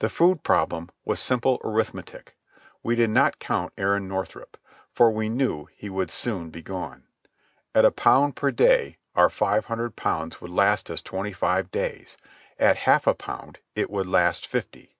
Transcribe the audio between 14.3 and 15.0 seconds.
fifty.